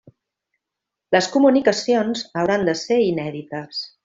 Les 1.15 1.27
comunicacions 1.35 2.25
hauran 2.41 2.67
de 2.71 2.77
ser 2.85 3.01
inèdites. 3.13 3.89